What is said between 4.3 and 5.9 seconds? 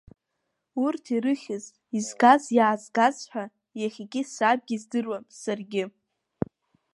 сабгьы издыруам, саргьы.